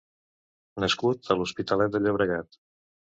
[0.83, 2.59] Nascut a l'Hospitalet de Llobregat.